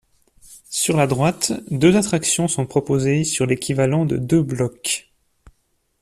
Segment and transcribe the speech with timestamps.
[0.71, 5.13] Sur la droite, deux attractions sont proposées sur l'équivalent de deux blocs.